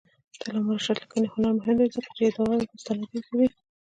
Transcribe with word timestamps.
د 0.39 0.41
علامه 0.47 0.71
رشاد 0.77 0.97
لیکنی 1.03 1.27
هنر 1.33 1.51
مهم 1.57 1.75
دی 1.79 1.87
ځکه 1.95 2.09
چې 2.15 2.23
ادعاوې 2.27 2.69
مستندې 2.73 3.19
کوي. 3.27 3.47